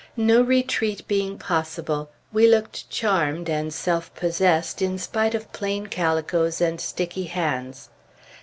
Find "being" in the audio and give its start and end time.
1.07-1.37